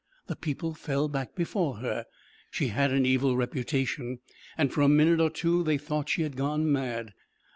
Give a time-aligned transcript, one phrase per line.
[0.25, 2.07] The people fell back before her.
[2.49, 4.17] She had an evil reputation,
[4.57, 7.13] and for a minute or two they thought she had gone mad.